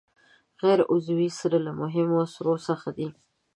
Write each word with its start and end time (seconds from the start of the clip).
غیر 0.63 0.79
عضوي 0.91 1.29
سرې 1.39 1.59
له 1.65 1.71
مهمو 1.81 2.21
سرو 2.33 2.55
څخه 2.67 2.89
دي. 2.97 3.07